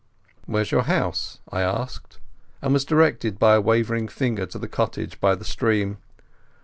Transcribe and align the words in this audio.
"Where's 0.47 0.71
your 0.71 0.85
house?" 0.85 1.37
I 1.51 1.61
asked, 1.61 2.17
and 2.59 2.73
was 2.73 2.83
directed 2.85 3.37
by 3.37 3.53
a 3.53 3.61
wavering 3.61 4.07
finger 4.07 4.47
to 4.47 4.57
the 4.57 4.67
cottage 4.67 5.19
by 5.21 5.35
the 5.35 5.45
stream. 5.45 5.99